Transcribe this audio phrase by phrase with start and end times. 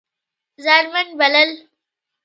[0.63, 1.51] ځان من بلل